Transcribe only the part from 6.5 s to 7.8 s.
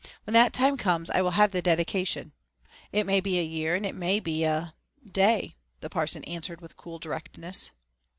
with cool directness.